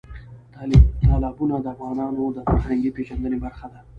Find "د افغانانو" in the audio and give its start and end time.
1.61-2.23